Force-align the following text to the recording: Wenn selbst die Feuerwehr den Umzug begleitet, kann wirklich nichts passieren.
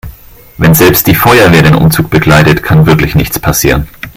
Wenn 0.57 0.73
selbst 0.73 1.05
die 1.05 1.13
Feuerwehr 1.13 1.61
den 1.61 1.75
Umzug 1.75 2.09
begleitet, 2.09 2.63
kann 2.63 2.87
wirklich 2.87 3.13
nichts 3.13 3.37
passieren. 3.37 3.87